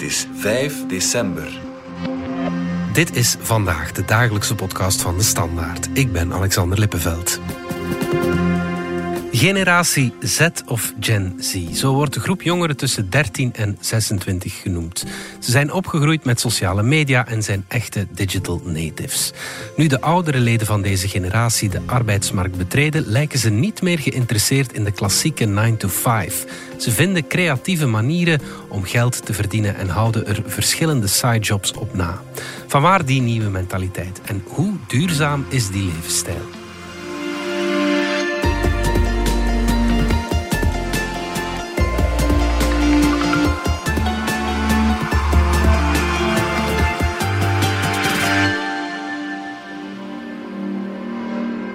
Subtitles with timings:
[0.00, 1.60] Het is 5 december.
[2.92, 5.88] Dit is vandaag de dagelijkse podcast van de Standaard.
[5.92, 7.40] Ik ben Alexander Lippenveld.
[9.40, 11.56] Generatie Z of Gen Z.
[11.72, 15.04] Zo wordt de groep jongeren tussen 13 en 26 genoemd.
[15.38, 19.32] Ze zijn opgegroeid met sociale media en zijn echte digital natives.
[19.76, 24.72] Nu de oudere leden van deze generatie de arbeidsmarkt betreden, lijken ze niet meer geïnteresseerd
[24.72, 26.44] in de klassieke 9 to 5.
[26.78, 32.22] Ze vinden creatieve manieren om geld te verdienen en houden er verschillende sidejobs op na.
[32.66, 36.59] Vanwaar die nieuwe mentaliteit en hoe duurzaam is die levensstijl?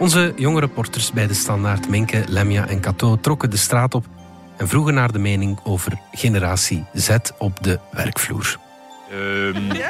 [0.05, 4.05] Onze jonge reporters bij de Standaard, Minke, Lemja en Cato, trokken de straat op
[4.57, 8.57] en vroegen naar de mening over generatie Z op de werkvloer.
[9.13, 9.73] Um...
[9.73, 9.89] Ja?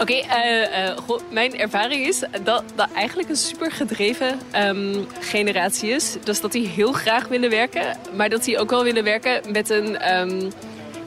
[0.00, 0.24] Oké, okay,
[0.72, 6.16] uh, uh, mijn ervaring is dat dat eigenlijk een super gedreven um, generatie is.
[6.24, 9.70] Dus dat die heel graag willen werken, maar dat die ook wel willen werken met
[9.70, 10.18] een...
[10.18, 10.52] Um,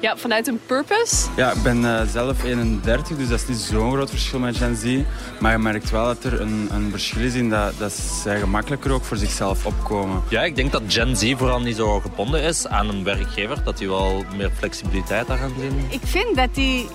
[0.04, 1.28] ja, vanuit een purpose?
[1.36, 4.76] Ja, ik ben uh, zelf 31, dus dat is niet zo'n groot verschil met Gen
[4.76, 5.00] Z.
[5.40, 8.92] Maar je merkt wel dat er een, een verschil is in dat, dat zij gemakkelijker
[8.92, 10.24] ook voor zichzelf opkomen.
[10.30, 13.64] Ja, ik denk dat Gen Z vooral niet zo gebonden is aan een werkgever.
[13.64, 15.86] Dat die wel meer flexibiliteit daar gaan zien.
[15.90, 16.88] Ik vind dat die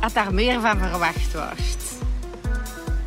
[0.00, 1.96] dat daar meer van verwacht wordt.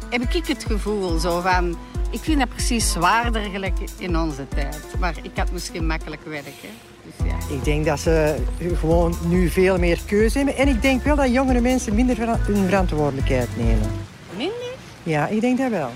[0.09, 1.78] Heb ik het gevoel zo van...
[2.11, 4.80] Ik vind dat precies zwaarder gelijk in onze tijd.
[5.00, 6.91] Maar ik had misschien makkelijk werken.
[7.05, 7.55] Dus ja.
[7.55, 8.35] Ik denk dat ze
[8.75, 10.57] gewoon nu veel meer keuze hebben.
[10.57, 13.91] En ik denk wel dat jongere mensen minder hun verantwoordelijkheid nemen.
[14.38, 14.73] Minder?
[15.03, 15.91] Ja, ik denk dat wel.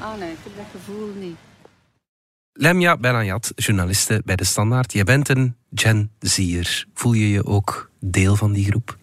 [0.00, 1.36] Oh nee, ik heb dat gevoel niet.
[2.52, 4.92] Lemja Benayat, journaliste bij De Standaard.
[4.92, 6.86] Je bent een Gen Zier.
[6.94, 8.96] Voel je je ook deel van die groep?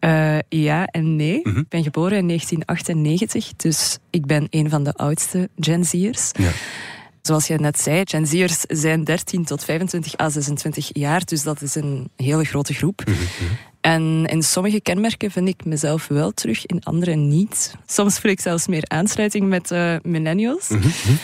[0.00, 1.40] Uh, ja en nee.
[1.42, 1.60] Mm -hmm.
[1.60, 6.30] Ik ben geboren in 1998, dus ik ben een van de oudste Gen Z'ers.
[6.32, 6.50] Ja.
[7.22, 11.62] Zoals je net zei, Gen Z'ers zijn 13 tot 25 à 26 jaar, dus dat
[11.62, 13.02] is een hele grote groep.
[13.06, 13.48] Mm -hmm.
[13.80, 17.74] En in sommige kenmerken vind ik mezelf wel terug, in andere niet.
[17.86, 20.68] Soms voel ik zelfs meer aansluiting met uh, millennials.
[20.68, 21.18] Mm -hmm.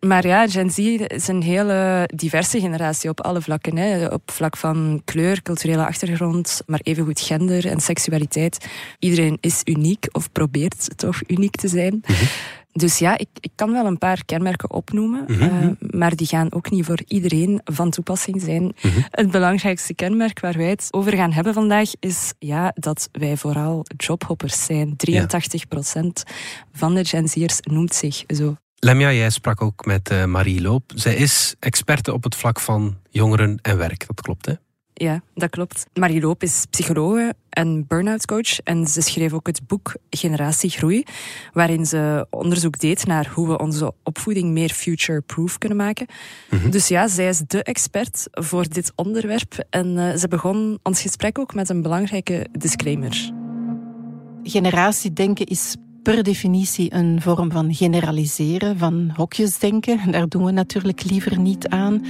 [0.00, 3.76] Maar ja, Gen Z is een hele diverse generatie op alle vlakken.
[3.76, 4.06] Hè.
[4.06, 8.66] Op vlak van kleur, culturele achtergrond, maar evengoed gender en seksualiteit.
[8.98, 11.92] Iedereen is uniek of probeert toch uniek te zijn.
[11.92, 12.26] Mm -hmm.
[12.76, 15.76] Dus ja, ik, ik kan wel een paar kenmerken opnoemen, mm -hmm.
[15.80, 18.62] uh, maar die gaan ook niet voor iedereen van toepassing zijn.
[18.62, 19.04] Mm -hmm.
[19.10, 23.84] Het belangrijkste kenmerk waar wij het over gaan hebben vandaag is ja, dat wij vooral
[23.96, 24.88] jobhoppers zijn.
[24.88, 24.96] 83%
[25.92, 26.10] ja.
[26.72, 28.56] van de Gen Z'ers noemt zich zo.
[28.78, 30.92] Lemja, jij sprak ook met uh, Marie Loop.
[30.94, 34.06] Zij is experte op het vlak van jongeren en werk.
[34.06, 34.52] Dat klopt, hè?
[34.98, 35.86] Ja, dat klopt.
[35.94, 38.58] Marie Loop is psychologe en burn-out coach.
[38.58, 41.04] En ze schreef ook het boek Generatie Groei,
[41.52, 46.06] waarin ze onderzoek deed naar hoe we onze opvoeding meer future-proof kunnen maken.
[46.50, 46.70] Mm -hmm.
[46.70, 49.64] Dus ja, zij is de expert voor dit onderwerp.
[49.70, 53.32] En uh, ze begon ons gesprek ook met een belangrijke disclaimer.
[54.42, 55.76] Generatiedenken is
[56.06, 60.10] per definitie een vorm van generaliseren, van hokjesdenken.
[60.10, 62.04] Daar doen we natuurlijk liever niet aan.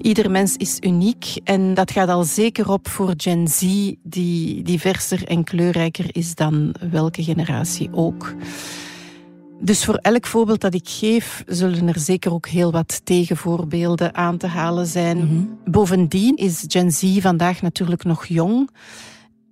[0.00, 5.28] Ieder mens is uniek en dat gaat al zeker op voor Gen Z, die diverser
[5.28, 8.34] en kleurrijker is dan welke generatie ook.
[9.60, 14.36] Dus voor elk voorbeeld dat ik geef, zullen er zeker ook heel wat tegenvoorbeelden aan
[14.36, 15.16] te halen zijn.
[15.16, 15.58] Mm -hmm.
[15.64, 18.70] Bovendien is Gen Z vandaag natuurlijk nog jong.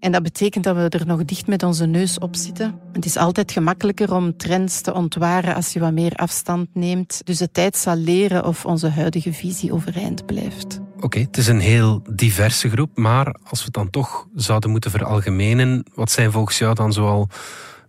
[0.00, 2.80] En dat betekent dat we er nog dicht met onze neus op zitten.
[2.92, 7.20] Het is altijd gemakkelijker om trends te ontwaren als je wat meer afstand neemt.
[7.24, 10.80] Dus de tijd zal leren of onze huidige visie overeind blijft.
[11.00, 14.90] Oké, het is een heel diverse groep, maar als we het dan toch zouden moeten
[14.90, 17.28] veralgemenen, wat zijn volgens jou dan zoal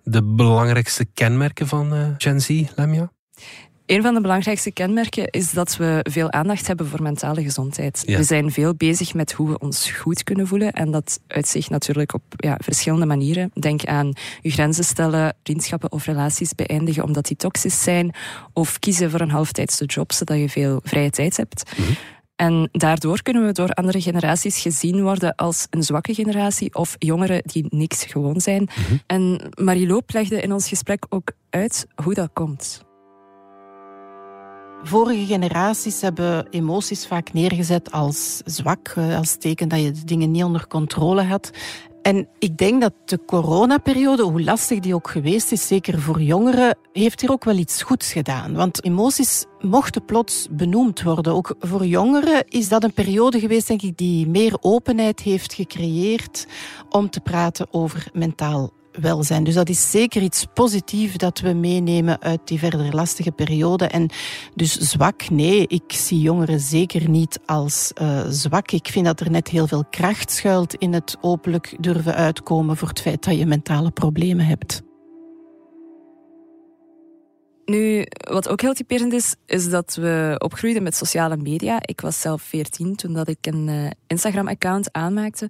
[0.03, 3.11] de belangrijkste kenmerken van uh, Gen Z, Lemja?
[3.89, 8.03] Een van de belangrijkste kenmerken is dat we veel aandacht hebben voor mentale gezondheid.
[8.05, 8.17] Ja.
[8.17, 10.73] We zijn veel bezig met hoe we ons goed kunnen voelen.
[10.73, 13.51] En dat uitzicht natuurlijk op ja, verschillende manieren.
[13.53, 18.15] Denk aan je grenzen stellen, vriendschappen of relaties beëindigen omdat die toxisch zijn.
[18.53, 21.71] Of kiezen voor een halftijdse job zodat je veel vrije tijd hebt.
[21.77, 21.95] Mm -hmm.
[22.35, 27.41] En daardoor kunnen we door andere generaties gezien worden als een zwakke generatie of jongeren
[27.43, 28.61] die niks gewoon zijn.
[28.61, 28.99] Mm -hmm.
[29.07, 32.87] En Marie Loop legde in ons gesprek ook uit hoe dat komt.
[34.83, 40.43] Vorige generaties hebben emoties vaak neergezet als zwak, als teken dat je de dingen niet
[40.43, 41.51] onder controle had.
[42.01, 46.77] En ik denk dat de coronaperiode, hoe lastig die ook geweest is, zeker voor jongeren,
[46.93, 48.53] heeft hier ook wel iets goeds gedaan.
[48.53, 51.33] Want emoties mochten plots benoemd worden.
[51.33, 56.47] Ook voor jongeren is dat een periode geweest, denk ik, die meer openheid heeft gecreëerd
[56.89, 58.77] om te praten over mentaal
[59.43, 63.85] Dus dat is zeker iets positiefs dat we meenemen uit die verder lastige periode.
[63.85, 64.09] En
[64.55, 68.71] dus zwak, nee, ik zie jongeren zeker niet als uh, zwak.
[68.71, 72.87] Ik vind dat er net heel veel kracht schuilt in het openlijk durven uitkomen voor
[72.87, 74.81] het feit dat je mentale problemen hebt.
[77.65, 81.77] Nu, wat ook heel typerend is, is dat we opgroeiden met sociale media.
[81.81, 85.49] Ik was zelf 14 toen dat ik een uh, Instagram-account aanmaakte.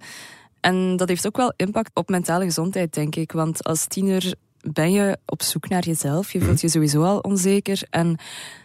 [0.60, 3.32] En dat heeft ook wel impact op mentale gezondheid, denk ik.
[3.32, 6.32] Want als tiener ben je op zoek naar jezelf.
[6.32, 6.66] Je voelt mhm.
[6.66, 7.82] je sowieso al onzeker.
[7.90, 8.18] En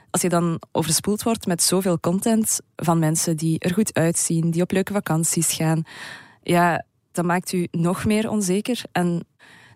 [0.10, 4.62] als je dan overspoeld wordt met zoveel content van mensen die er goed uitzien, die
[4.62, 5.84] op leuke vakanties gaan,
[6.44, 8.82] ja, dat maakt u nog meer onzeker.
[8.92, 9.26] En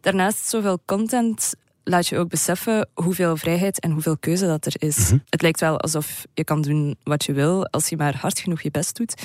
[0.02, 4.98] daarnaast zoveel content laat je ook beseffen hoeveel vrijheid en hoeveel keuze dat er is.
[4.98, 5.18] Mhm.
[5.30, 8.62] Het lijkt wel alsof je kan doen wat je wil als je maar hard genoeg
[8.62, 9.24] je best doet.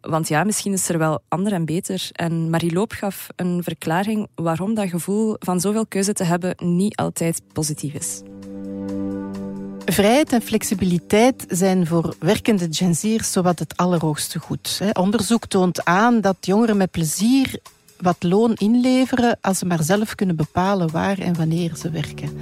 [0.00, 2.08] Want ja, misschien is er wel ander en beter.
[2.12, 6.96] En Marie Loop gaf een verklaring waarom dat gevoel van zoveel keuze te hebben niet
[6.96, 8.22] altijd positief is.
[9.84, 14.80] Vrijheid en flexibiliteit zijn voor werkende Gen Z'ers zowat het allerhoogste goed.
[14.92, 17.60] Onderzoek toont aan dat jongeren met plezier
[18.00, 22.38] wat loon inleveren als ze maar zelf kunnen bepalen waar en wanneer ze werken.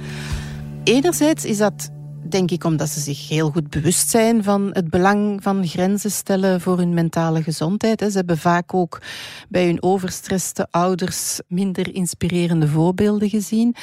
[0.83, 1.89] Enerzijds is dat
[2.29, 6.61] denk ik omdat ze zich heel goed bewust zijn van het belang van grenzen stellen
[6.61, 7.99] voor hun mentale gezondheid.
[7.99, 9.01] Ze hebben vaak ook
[9.49, 13.75] bij hun overstresste ouders minder inspirerende voorbeelden gezien.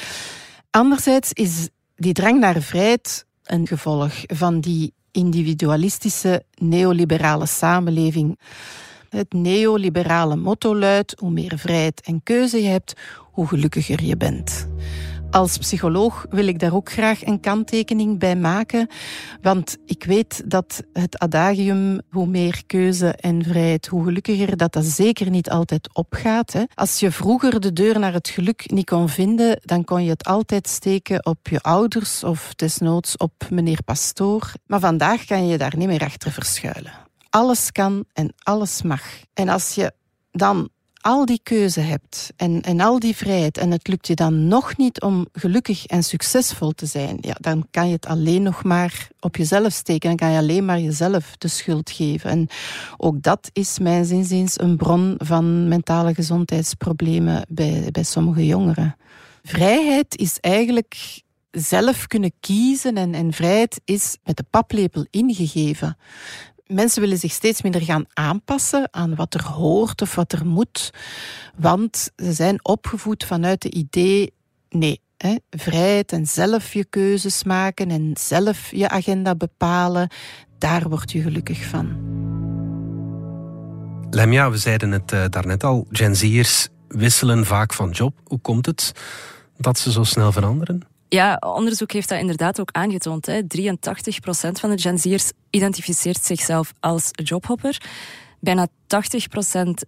[0.70, 8.38] Anderzijds is die drang naar vrijheid een gevolg van die individualistische neoliberale samenleving.
[9.08, 12.92] Het neoliberale motto luidt: hoe meer vrijheid en keuze je hebt,
[13.32, 14.68] hoe gelukkiger je bent.
[15.30, 18.88] Als psycholoog wil ik daar ook graag een kanttekening bij maken,
[19.42, 24.84] want ik weet dat het adagium hoe meer keuze en vrijheid, hoe gelukkiger, dat dat
[24.84, 26.52] zeker niet altijd opgaat.
[26.52, 26.62] Hè.
[26.74, 30.24] Als je vroeger de deur naar het geluk niet kon vinden, dan kon je het
[30.24, 34.52] altijd steken op je ouders of desnoods op meneer pastoor.
[34.66, 36.92] Maar vandaag kan je daar niet meer achter verschuilen.
[37.30, 39.02] Alles kan en alles mag.
[39.34, 39.92] En als je
[40.30, 40.68] dan
[41.06, 44.76] al die keuze hebt en, en al die vrijheid en het lukt je dan nog
[44.76, 49.08] niet om gelukkig en succesvol te zijn, ja, dan kan je het alleen nog maar
[49.20, 50.08] op jezelf steken.
[50.08, 52.30] Dan kan je alleen maar jezelf de schuld geven.
[52.30, 52.48] En
[52.96, 58.96] ook dat is mijn zinziens een bron van mentale gezondheidsproblemen bij, bij sommige jongeren.
[59.42, 65.96] Vrijheid is eigenlijk zelf kunnen kiezen en, en vrijheid is met de paplepel ingegeven
[66.66, 70.90] mensen willen zich steeds minder gaan aanpassen aan wat er hoort of wat er moet.
[71.56, 74.32] Want ze zijn opgevoed vanuit het idee,
[74.68, 75.00] nee,
[75.50, 80.08] vrijheid en zelf je keuzes maken en zelf je agenda bepalen,
[80.58, 82.14] daar word je gelukkig van.
[84.10, 88.14] Lemja, we zeiden het uh, daarnet al, Gen Z'ers wisselen vaak van job.
[88.24, 88.92] Hoe komt het
[89.56, 90.82] dat ze zo snel veranderen?
[91.08, 93.26] Ja, onderzoek heeft dat inderdaad ook aangetoond.
[93.26, 93.40] Hè.
[93.42, 93.44] 83%
[94.52, 95.20] van de Gen
[95.50, 97.80] identificeert zichzelf als jobhopper.
[98.40, 98.68] Bijna 80%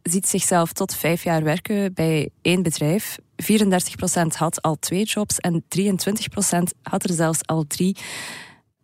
[0.02, 3.18] ziet zichzelf tot vijf jaar werken bij één bedrijf.
[3.36, 5.78] 34% had al twee jobs en 23%
[6.82, 7.96] had er zelfs al drie.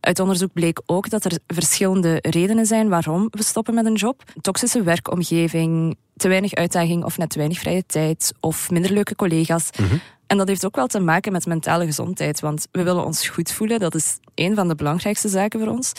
[0.04, 4.22] Uit onderzoek bleek ook dat er verschillende redenen zijn waarom we stoppen met een job.
[4.40, 9.70] Toxische werkomgeving, te weinig uitdaging of net te weinig vrije tijd of minder leuke collega's.
[9.78, 9.96] Mhm.
[10.26, 13.52] En dat heeft ook wel te maken met mentale gezondheid, want we willen ons goed
[13.52, 13.80] voelen.
[13.80, 15.92] Dat is een van de belangrijkste zaken voor ons.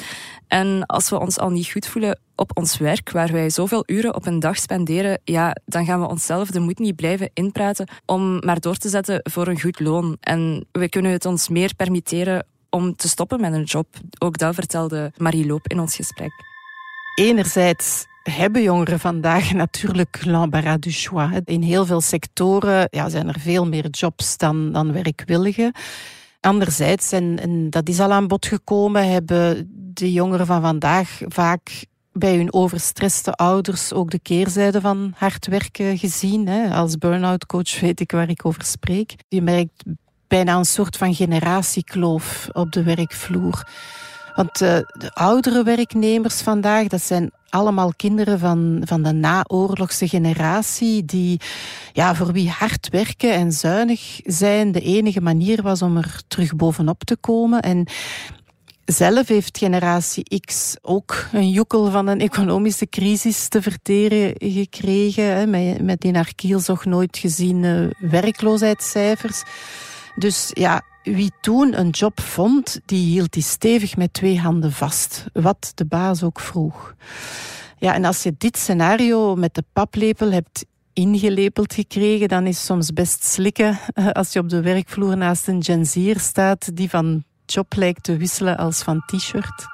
[0.48, 4.16] En als we ons al niet goed voelen op ons werk, waar wij zoveel uren
[4.16, 8.40] op een dag spenderen, ja, dan gaan we onszelf de moed niet blijven inpraten om
[8.40, 10.18] maar door te zetten voor een goed loon.
[10.20, 13.88] En we kunnen het ons meer permitteren om te stoppen met een job.
[14.20, 16.32] Ook dat vertelde Marie Loop in ons gesprek.
[17.16, 21.40] Enerzijds hebben jongeren vandaag natuurlijk l'embarras du choix.
[21.46, 25.72] In heel veel sectoren ja, zijn er veel meer jobs dan, dan werkwilligen.
[26.40, 31.86] Anderzijds, en, en dat is al aan bod gekomen, hebben de jongeren van vandaag vaak
[32.12, 36.48] bij hun overstresste ouders ook de keerzijde van hard werken gezien.
[36.72, 39.16] Als burn-out coach weet ik waar ik over spreek.
[39.28, 39.84] Je merkt
[40.28, 43.68] bijna een soort van generatiekloof op de werkvloer.
[44.36, 51.06] Want uh, de oudere werknemers vandaag, dat zijn allemaal kinderen van, van de naoorlogse generatie,
[51.06, 51.40] die,
[51.94, 56.56] ja, voor wie hard werken en zuinig zijn de enige manier was om er terug
[56.56, 57.62] bovenop te komen.
[57.62, 57.88] En
[58.86, 65.82] zelf heeft generatie X ook een joekel van een economische crisis te verteren gekregen, met,
[65.82, 69.44] met in haar kielzog nooit geziene werkloosheidscijfers.
[70.16, 75.26] Dus ja, wie toen een job vond, die hield die stevig met twee handen vast,
[75.34, 76.96] wat de baas ook vroeg.
[77.78, 82.94] Ja, en als je dit scenario met de paplepel hebt ingelepeld gekregen, dan is soms
[82.94, 83.80] best slikken
[84.12, 88.58] als je op de werkvloer naast een Gen staat die van job lijkt te wisselen
[88.58, 89.66] als van t-shirt.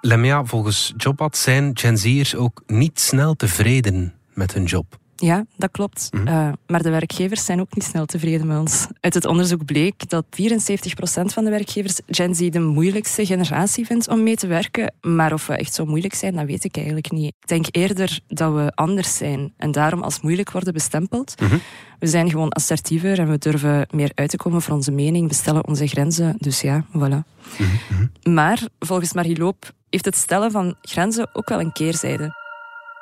[0.00, 5.00] Lemia, volgens Jobad zijn Gen Z'ers ook niet snel tevreden met hun job.
[5.16, 6.08] Ja, dat klopt.
[6.10, 6.26] Mhm.
[6.26, 8.86] Eh, maar de werkgevers zijn ook niet snel tevreden met ons.
[9.00, 14.08] Uit het onderzoek bleek dat 74% van de werkgevers Gen Z de moeilijkste generatie vindt
[14.08, 14.94] om mee te werken.
[15.00, 17.34] Maar of we echt zo moeilijk zijn, dat weet ik eigenlijk niet.
[17.40, 21.40] Ik denk eerder dat we anders zijn en daarom als moeilijk worden bestempeld.
[21.40, 21.56] Mhm.
[21.98, 25.66] We zijn gewoon assertiever en we durven meer uit te komen voor onze mening, bestellen
[25.66, 26.34] onze grenzen.
[26.38, 27.22] Dus ja, voilà.
[27.58, 32.41] Mhm, maar volgens Marie Loop heeft het stellen van grenzen ook wel een keerzijde.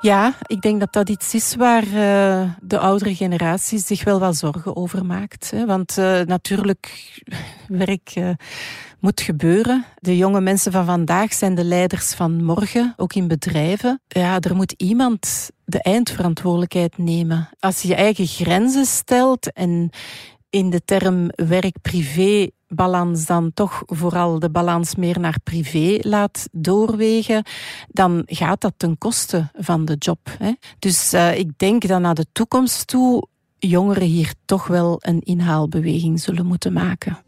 [0.00, 4.36] Ja, ik denk dat dat iets is waar uh, de oudere generatie zich wel wat
[4.36, 5.50] zorgen over maakt.
[5.50, 5.66] Hè.
[5.66, 7.12] Want uh, natuurlijk,
[7.68, 8.30] werk uh,
[9.00, 9.84] moet gebeuren.
[9.98, 14.00] De jonge mensen van vandaag zijn de leiders van morgen, ook in bedrijven.
[14.08, 17.48] Ja, er moet iemand de eindverantwoordelijkheid nemen.
[17.58, 19.90] Als je je eigen grenzen stelt en
[20.50, 27.44] in de term werk-privé balans dan toch vooral de balans meer naar privé laat doorwegen,
[27.88, 30.18] dan gaat dat ten koste van de job.
[30.38, 30.52] Hè.
[30.78, 33.26] Dus uh, ik denk dat naar de toekomst toe
[33.58, 37.18] jongeren hier toch wel een inhaalbeweging zullen moeten maken.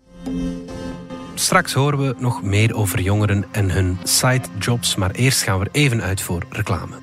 [1.35, 5.71] Straks horen we nog meer over jongeren en hun sidejobs, maar eerst gaan we er
[5.73, 6.95] even uit voor reclame.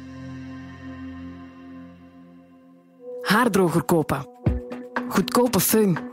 [3.21, 4.27] Haardroger kopen.
[5.09, 6.08] Goedkope fun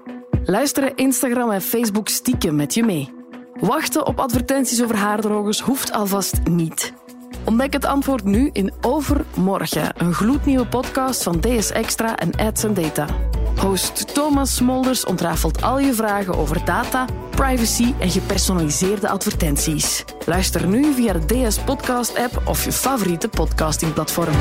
[0.46, 3.14] luisteren Instagram en Facebook stiekem met je mee.
[3.60, 6.92] Wachten op advertenties over haardrogers hoeft alvast niet.
[7.44, 13.06] Ontdek het antwoord nu in Overmorgen, een gloednieuwe podcast van DS Extra en Ads Data.
[13.60, 20.04] Host Thomas Smolders ontrafelt al je vragen over data, privacy en gepersonaliseerde advertenties.
[20.26, 24.34] Luister nu via de DS Podcast app of je favoriete podcastingplatform.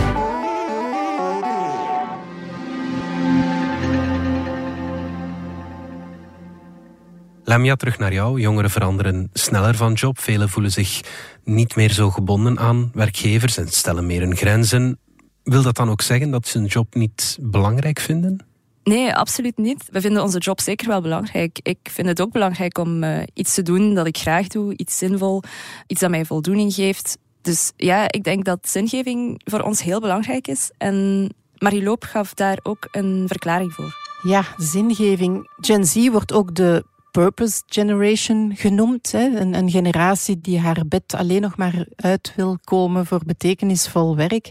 [7.47, 8.39] Lamia, terug naar jou.
[8.39, 10.19] Jongeren veranderen sneller van job.
[10.19, 11.01] Velen voelen zich
[11.43, 14.99] niet meer zo gebonden aan werkgevers en stellen meer hun grenzen.
[15.43, 18.45] Wil dat dan ook zeggen dat ze hun job niet belangrijk vinden?
[18.83, 19.83] Nee, absoluut niet.
[19.91, 21.59] We vinden onze job zeker wel belangrijk.
[21.61, 24.97] Ik vind het ook belangrijk om uh, iets te doen dat ik graag doe, iets
[24.97, 25.43] zinvol,
[25.87, 27.17] iets dat mij voldoening geeft.
[27.41, 30.71] Dus ja, ik denk dat zingeving voor ons heel belangrijk is.
[30.77, 33.95] En Marie Loop gaf daar ook een verklaring voor.
[34.23, 35.49] Ja, zingeving.
[35.59, 39.11] Gen Z wordt ook de purpose generation genoemd.
[39.11, 39.39] Hè?
[39.39, 44.49] Een, een, generatie die haar bed alleen nog maar uit wil komen voor betekenisvol werk.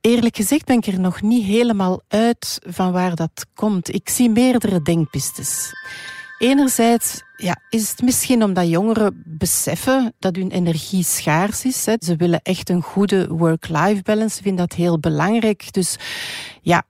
[0.00, 3.94] Eerlijk gezegd ben ik er nog niet helemaal uit van waar dat komt.
[3.94, 5.72] Ik zie meerdere denkpistes.
[6.38, 11.86] Enerzijds ja, is het misschien omdat jongeren beseffen dat hun energie schaars is.
[11.86, 11.94] Hè.
[11.98, 14.36] Ze willen echt een goede work-life balance.
[14.36, 15.72] Ze vinden dat heel belangrijk.
[15.72, 15.96] Dus
[16.60, 16.82] ja,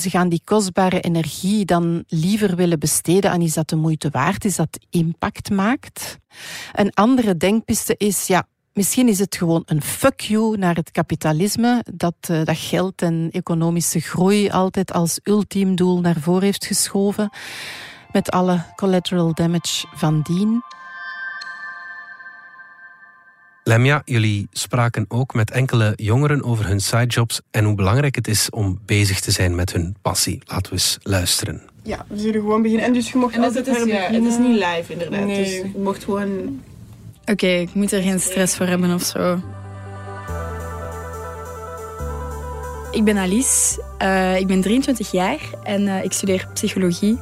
[0.00, 4.44] ze gaan die kostbare energie dan liever willen besteden aan iets dat de moeite waard
[4.44, 6.18] is, dat impact maakt.
[6.72, 11.84] Een andere denkpiste is, ja, misschien is het gewoon een fuck you naar het kapitalisme,
[11.94, 17.30] dat, uh, dat geld en economische groei altijd als ultiem doel naar voren heeft geschoven,
[18.12, 20.62] met alle collateral damage van dien.
[23.68, 28.50] Lemja, jullie spraken ook met enkele jongeren over hun sidejobs en hoe belangrijk het is
[28.50, 30.38] om bezig te zijn met hun passie.
[30.44, 31.62] Laten we eens luisteren.
[31.82, 32.86] Ja, we zullen gewoon beginnen.
[32.86, 35.24] En dus je mocht en altijd het is, ja, het is niet live inderdaad.
[35.24, 35.44] Nee.
[35.44, 36.60] Dus je mocht gewoon...
[37.24, 39.40] Oké, ik moet er geen stress voor hebben of zo.
[42.90, 47.18] Ik ben Alice, uh, ik ben 23 jaar en uh, ik studeer psychologie.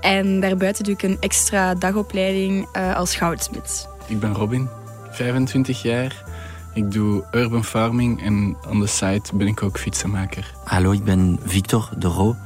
[0.00, 3.88] En daarbuiten doe ik een extra dagopleiding uh, als goudsmid.
[4.06, 4.68] Ik ben Robin,
[5.14, 6.24] 25 jaar.
[6.72, 10.54] Ik doe urban farming en aan de site ben ik ook fietsenmaker.
[10.64, 12.36] Hallo, ik ben Victor de Roo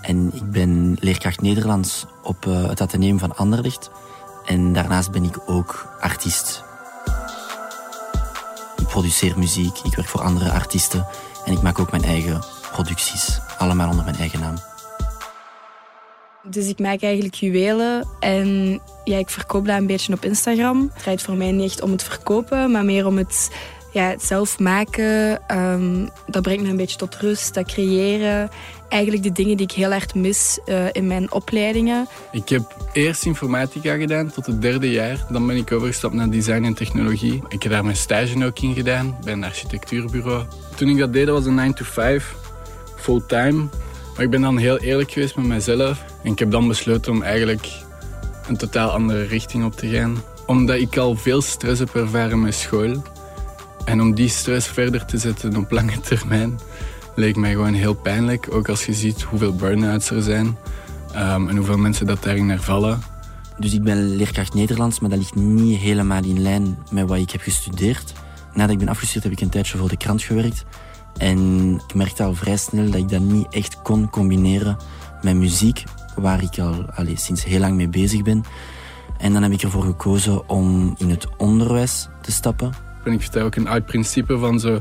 [0.00, 3.90] en ik ben leerkracht Nederlands op uh, het Atheneum van Anderlecht.
[4.44, 6.64] En daarnaast ben ik ook artiest.
[8.76, 11.06] Ik produceer muziek, ik werk voor andere artiesten
[11.44, 13.40] en ik maak ook mijn eigen producties.
[13.58, 14.71] Allemaal onder mijn eigen naam.
[16.50, 20.90] Dus ik maak eigenlijk juwelen en ja, ik verkoop dat een beetje op Instagram.
[20.92, 23.50] Het draait voor mij niet echt om het verkopen, maar meer om het
[23.92, 27.54] ja, het zelf maken, ehm, dat brengt me een beetje tot rust.
[27.54, 28.50] Dat creëren,
[28.88, 32.08] eigenlijk de dingen die ik heel erg mis uh, in mijn opleidingen.
[32.32, 35.26] Ik heb eerst informatica gedaan tot het derde jaar.
[35.30, 37.42] Dan ben ik overgestapt naar design en technologie.
[37.48, 40.44] Ik heb daar mijn stage ook in gedaan bij een architectuurbureau.
[40.74, 42.34] Toen ik dat deed, was een 9 to 5,
[42.96, 43.68] fulltime.
[44.14, 46.11] Maar ik ben dan heel eerlijk geweest met mezelf.
[46.22, 47.68] En ik heb dan besloten om eigenlijk
[48.46, 50.22] een totaal andere richting op te gaan.
[50.46, 53.02] Omdat ik al veel stress heb ervaren met school.
[53.84, 56.58] En om die stress verder te zetten op lange termijn
[57.14, 58.48] leek mij gewoon heel pijnlijk.
[58.50, 60.46] Ook als je ziet hoeveel burn-outs er zijn
[61.16, 63.02] um, en hoeveel mensen dat daarin hervallen.
[63.58, 67.30] Dus ik ben leerkracht Nederlands, maar dat ligt niet helemaal in lijn met wat ik
[67.30, 68.12] heb gestudeerd.
[68.54, 70.64] Nadat ik ben afgestudeerd heb ik een tijdje voor de krant gewerkt.
[71.16, 74.76] En ik merkte al vrij snel dat ik dat niet echt kon combineren
[75.22, 75.84] met muziek,
[76.16, 78.44] waar ik al allez, sinds heel lang mee bezig ben.
[79.18, 82.72] En dan heb ik ervoor gekozen om in het onderwijs te stappen.
[83.04, 84.80] En ik vertel ook een oud principe van zo,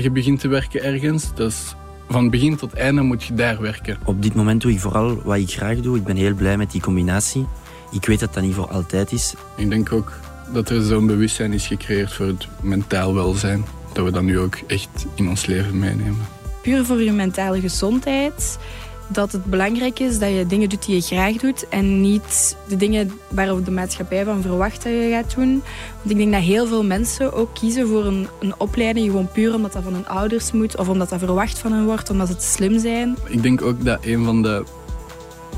[0.00, 1.74] je begint te werken ergens, dus
[2.08, 3.98] van begin tot einde moet je daar werken.
[4.04, 5.96] Op dit moment doe ik vooral wat ik graag doe.
[5.96, 7.46] Ik ben heel blij met die combinatie.
[7.90, 9.34] Ik weet dat dat niet voor altijd is.
[9.56, 10.12] Ik denk ook
[10.52, 13.64] dat er zo'n bewustzijn is gecreëerd voor het mentaal welzijn.
[13.92, 16.26] Dat we dat nu ook echt in ons leven meenemen.
[16.62, 18.58] Puur voor je mentale gezondheid
[19.08, 22.76] dat het belangrijk is dat je dingen doet die je graag doet en niet de
[22.76, 25.62] dingen waarop de maatschappij van verwacht dat je gaat doen.
[25.96, 29.54] Want ik denk dat heel veel mensen ook kiezen voor een, een opleiding gewoon puur
[29.54, 32.36] omdat dat van hun ouders moet of omdat dat verwacht van hen wordt, omdat ze
[32.36, 33.16] te slim zijn.
[33.28, 34.64] Ik denk ook dat een van de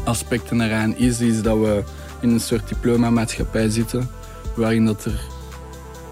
[0.05, 1.83] aspecten eraan is, is dat we
[2.21, 4.11] in een soort diploma-maatschappij zitten,
[4.55, 5.21] waarin dat er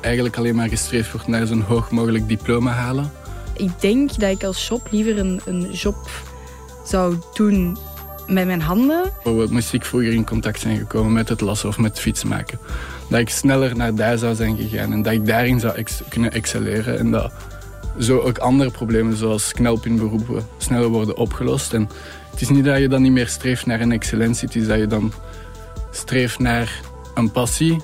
[0.00, 3.12] eigenlijk alleen maar gestreefd wordt naar zo'n hoog mogelijk diploma halen.
[3.56, 5.96] Ik denk dat ik als shop liever een, een job
[6.88, 7.76] zou doen
[8.26, 9.02] met mijn handen.
[9.02, 12.58] Bijvoorbeeld moest ik vroeger in contact zijn gekomen met het lassen of met fiets maken.
[13.08, 16.98] Dat ik sneller naar daar zou zijn gegaan en dat ik daarin zou kunnen excelleren.
[16.98, 17.32] En dat
[18.00, 21.72] zo ook andere problemen zoals knelpinberoepen sneller worden opgelost.
[21.72, 21.88] En
[22.30, 24.78] het is niet dat je dan niet meer streeft naar een excellentie, het is dat
[24.78, 25.12] je dan
[25.90, 26.80] streeft naar
[27.14, 27.82] een passie.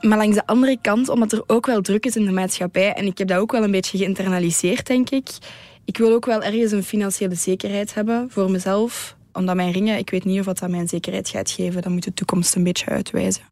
[0.00, 3.06] Maar langs de andere kant, omdat er ook wel druk is in de maatschappij, en
[3.06, 5.28] ik heb dat ook wel een beetje geïnternaliseerd, denk ik,
[5.86, 9.16] ik wil ook wel ergens een financiële zekerheid hebben voor mezelf.
[9.32, 11.82] Omdat mijn ringen, ik weet niet of dat mijn zekerheid gaat geven.
[11.82, 13.44] Dat moet de toekomst een beetje uitwijzen.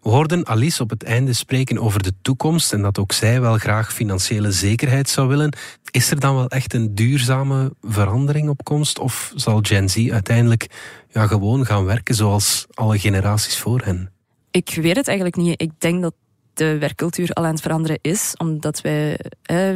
[0.00, 3.58] We hoorden Alice op het einde spreken over de toekomst en dat ook zij wel
[3.58, 5.56] graag financiële zekerheid zou willen.
[5.90, 10.66] Is er dan wel echt een duurzame verandering op komst of zal Gen Z uiteindelijk
[11.08, 14.12] ja, gewoon gaan werken zoals alle generaties voor hen?
[14.50, 15.60] Ik weet het eigenlijk niet.
[15.60, 16.14] Ik denk dat
[16.58, 19.18] de werkcultuur al aan het veranderen is, omdat wij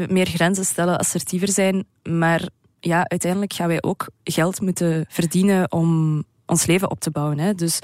[0.08, 1.84] meer grenzen stellen, assertiever zijn.
[2.02, 2.48] Maar
[2.80, 7.38] ja, uiteindelijk gaan wij ook geld moeten verdienen om ons leven op te bouwen.
[7.38, 7.54] Hè.
[7.54, 7.78] Dus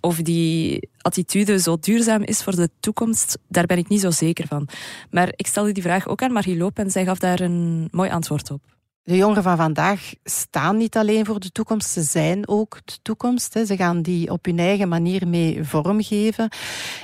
[0.00, 4.46] of die attitude zo duurzaam is voor de toekomst, daar ben ik niet zo zeker
[4.46, 4.68] van.
[5.10, 8.10] Maar ik stelde die vraag ook aan Marie Loop en zij gaf daar een mooi
[8.10, 8.60] antwoord op.
[9.04, 13.52] De jongeren van vandaag staan niet alleen voor de toekomst, ze zijn ook de toekomst.
[13.66, 16.48] Ze gaan die op hun eigen manier mee vormgeven.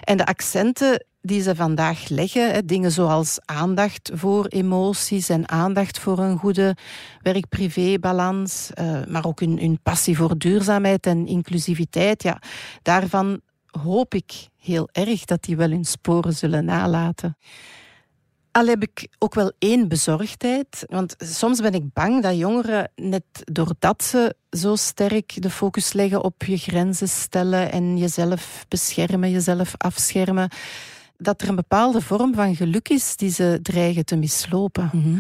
[0.05, 2.67] En de accenten die ze vandaag leggen.
[2.67, 6.77] Dingen zoals aandacht voor emoties en aandacht voor een goede
[7.23, 12.23] werk-privé-balans, eh, maar ook hun, passie voor duurzaamheid en inclusiviteit.
[12.23, 12.43] Ja,
[12.83, 17.37] daarvan hoop ik heel erg dat die wel hun sporen zullen nalaten.
[18.51, 20.85] Al heb ik ook wel één bezorgdheid.
[20.87, 26.25] Want soms ben ik bang dat jongeren, net doordat ze zo sterk de focus leggen
[26.25, 30.51] op je grenzen stellen en jezelf beschermen, jezelf afschermen,
[31.19, 34.91] dat er een bepaalde vorm van geluk is die ze dreigen te mislopen.
[34.93, 35.19] Mhm.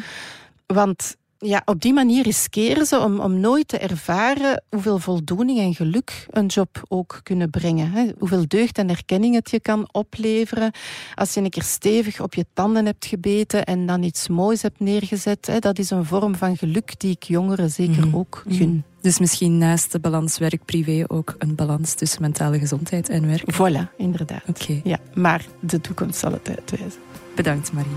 [0.67, 5.75] Want ja, op die manier riskeren ze om, om nooit te ervaren hoeveel voldoening en
[5.75, 7.91] geluk een job ook kunnen brengen.
[7.91, 8.07] Hè.
[8.19, 10.73] Hoeveel deugd en erkenning het je kan opleveren
[11.15, 14.81] als je een keer stevig op je tanden hebt gebeten en dan iets moois hebt
[14.81, 15.47] neergezet.
[15.47, 15.59] Hè.
[15.59, 18.17] Dat is een vorm van geluk die ik jongeren zeker mhm.
[18.17, 18.69] ook gun.
[18.69, 18.81] Mhm.
[19.01, 23.55] Dus misschien naast de balans werk-privé ook een balans tussen mentale gezondheid en werk?
[23.55, 24.43] Voilà, inderdaad.
[24.49, 24.81] Oké.
[24.85, 27.01] Ja, maar de toekomst zal het uitwijzen.
[27.35, 27.93] Bedankt, Marie.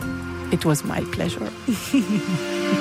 [0.49, 1.49] It was my pleasure.